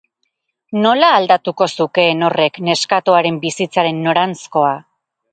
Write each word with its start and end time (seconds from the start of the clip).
Nola 0.83 1.09
aldatuko 1.17 1.67
zukeen 1.75 2.27
horrek 2.27 2.57
neskatoaren 2.69 3.37
bizitzaren 3.43 3.99
noranzkoa? 4.07 4.73